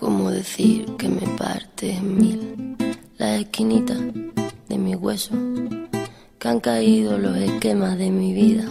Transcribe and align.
¿Cómo 0.00 0.30
decir 0.30 0.86
que 0.96 1.08
me 1.08 1.26
parte 1.36 1.90
en 1.90 2.16
mil 2.18 2.76
las 3.16 3.40
esquinitas 3.40 3.98
de 4.68 4.78
mi 4.78 4.94
hueso? 4.94 5.34
Que 6.38 6.48
han 6.48 6.60
caído 6.60 7.18
los 7.18 7.36
esquemas 7.36 7.98
de 7.98 8.12
mi 8.12 8.32
vida, 8.32 8.64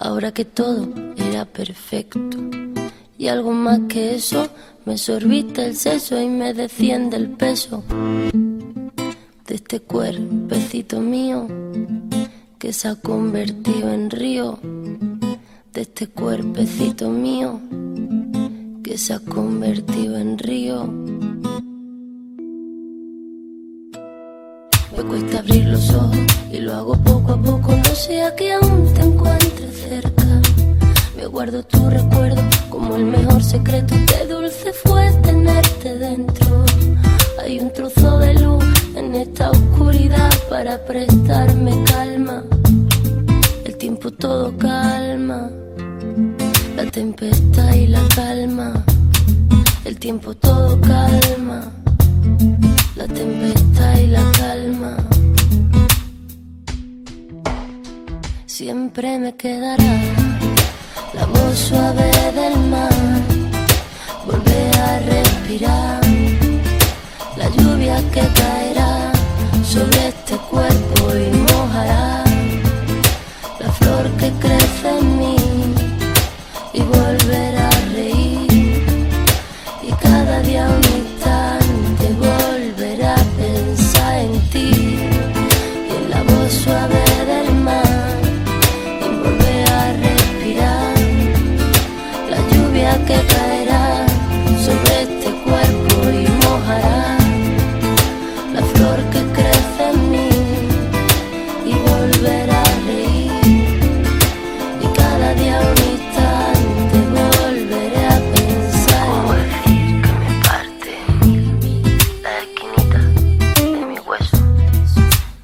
ahora 0.00 0.32
que 0.32 0.44
todo 0.44 0.88
era 1.16 1.44
perfecto. 1.44 2.18
Y 3.16 3.28
algo 3.28 3.52
más 3.52 3.82
que 3.88 4.16
eso, 4.16 4.48
me 4.84 4.98
sorbiste 4.98 5.64
el 5.64 5.76
seso 5.76 6.20
y 6.20 6.26
me 6.26 6.52
desciende 6.52 7.18
el 7.18 7.28
peso 7.28 7.84
de 9.46 9.54
este 9.54 9.78
cuerpecito 9.78 10.98
mío 10.98 11.46
que 12.58 12.72
se 12.72 12.88
ha 12.88 12.96
convertido 12.96 13.92
en 13.92 14.10
río, 14.10 14.58
de 15.72 15.82
este 15.82 16.08
cuerpecito 16.08 17.10
mío 17.10 17.60
que 18.88 18.96
se 18.96 19.12
ha 19.12 19.18
convertido 19.18 20.16
en 20.16 20.38
río. 20.38 20.86
Me 24.96 25.02
cuesta 25.06 25.40
abrir 25.40 25.66
los 25.66 25.90
ojos 25.90 26.16
y 26.50 26.58
lo 26.60 26.72
hago 26.72 26.94
poco 27.04 27.32
a 27.32 27.42
poco, 27.42 27.72
no 27.72 27.94
sea 27.94 28.34
que 28.34 28.54
aún 28.54 28.94
te 28.94 29.02
encuentre 29.02 29.70
cerca. 29.72 30.40
Me 31.18 31.26
guardo 31.26 31.62
tu 31.64 31.90
recuerdo 31.90 32.40
como 32.70 32.96
el 32.96 33.04
mejor 33.04 33.44
secreto, 33.44 33.94
qué 34.06 34.26
dulce 34.26 34.72
fue 34.72 35.12
tenerte 35.22 35.98
dentro. 35.98 36.64
Hay 37.42 37.60
un 37.60 37.70
trozo 37.70 38.18
de 38.20 38.40
luz 38.40 38.64
en 38.96 39.14
esta 39.14 39.50
oscuridad 39.50 40.32
para 40.48 40.82
prestarme 40.86 41.84
calma. 41.84 42.42
El 43.66 43.76
tiempo 43.76 44.10
todo 44.10 44.56
calma 44.56 44.67
tempestad 46.90 47.74
y 47.74 47.86
la 47.86 48.02
calma, 48.14 48.84
el 49.84 49.98
tiempo 49.98 50.34
todo 50.34 50.80
calma, 50.80 51.72
la 52.96 53.06
tempestad 53.06 53.98
y 53.98 54.06
la 54.06 54.24
calma. 54.32 54.96
Siempre 58.46 59.18
me 59.18 59.36
quedará 59.36 59.94
la 61.14 61.26
voz 61.26 61.58
suave 61.58 62.10
del 62.34 62.58
mar, 62.70 62.77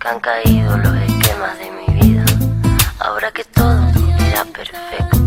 han 0.05 0.20
caído 0.20 0.77
los 0.77 0.94
esquemas 0.97 1.58
de 1.58 1.70
mi 1.70 2.00
vida. 2.00 2.24
Ahora 2.98 3.33
que 3.33 3.45
todo 3.45 3.89
era 4.29 4.45
perfecto. 4.45 5.18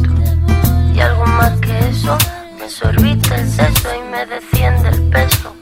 Y 0.94 1.00
algo 1.00 1.26
más 1.26 1.60
que 1.60 1.90
eso 1.90 2.16
me 2.60 2.70
sorbite 2.70 3.36
el 3.36 3.50
seso 3.50 3.90
y 3.96 4.12
me 4.12 4.26
desciende 4.26 4.90
el 4.90 5.02
peso. 5.10 5.56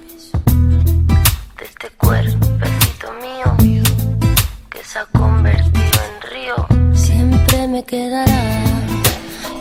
De 1.58 1.66
este 1.66 1.90
cuerpecito 1.92 3.14
mío 3.22 3.82
que 4.70 4.84
se 4.84 5.00
ha 5.00 5.06
convertido 5.06 6.00
en 6.10 6.32
río. 6.32 6.68
Siempre 6.94 7.68
me 7.70 7.84
quedará 7.84 8.64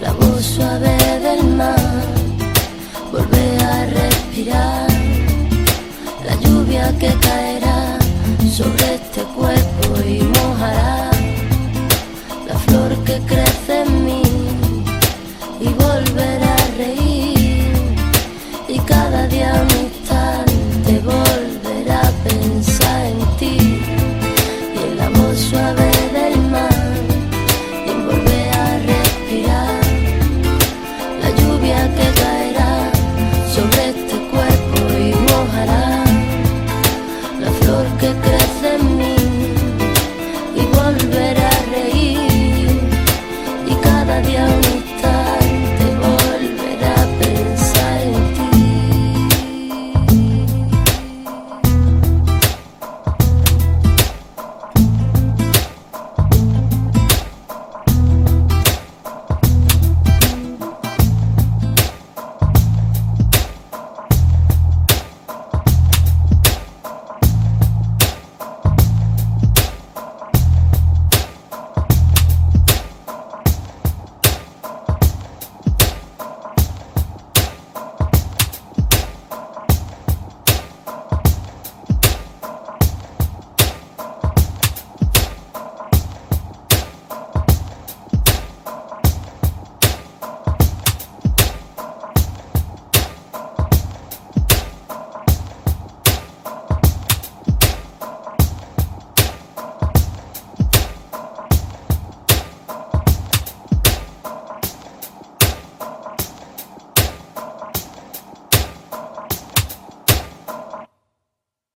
la 0.00 0.12
voz 0.14 0.44
suave 0.44 0.96
del 1.20 1.44
mar, 1.56 1.76
volver 3.12 3.62
a 3.62 3.86
respirar, 3.86 4.88
la 6.26 6.34
lluvia 6.40 6.92
que 6.98 7.14
caerá 7.20 7.98
sobre 8.54 8.94
este 8.94 9.24
y 15.64 15.68
volver 15.68 16.42
a 16.42 16.56
reír. 16.76 17.72
Y 18.68 18.78
cada 18.80 19.26
día 19.28 19.52
un 19.54 19.70
instante 19.86 20.92
volver 21.04 21.53